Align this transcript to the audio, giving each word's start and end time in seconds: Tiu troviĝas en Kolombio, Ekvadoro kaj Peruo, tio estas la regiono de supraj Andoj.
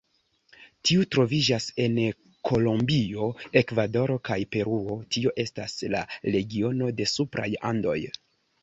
Tiu 0.89 1.03
troviĝas 1.15 1.67
en 1.83 1.99
Kolombio, 2.51 3.27
Ekvadoro 3.63 4.17
kaj 4.31 4.39
Peruo, 4.57 4.99
tio 5.17 5.37
estas 5.47 5.79
la 5.99 6.07
regiono 6.39 6.95
de 7.03 7.13
supraj 7.17 7.51
Andoj. 7.75 8.01